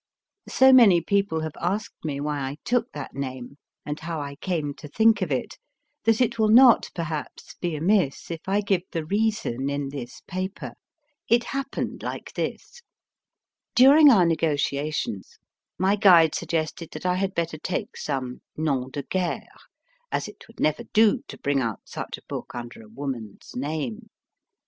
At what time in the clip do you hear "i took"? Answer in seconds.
2.39-2.91